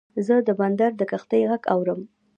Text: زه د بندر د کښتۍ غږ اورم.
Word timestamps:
زه 0.25 0.35
د 0.47 0.49
بندر 0.59 0.91
د 0.97 1.01
کښتۍ 1.11 1.41
غږ 1.49 1.63
اورم. 1.73 2.01